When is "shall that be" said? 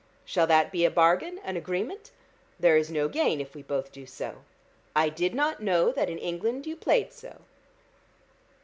0.25-0.83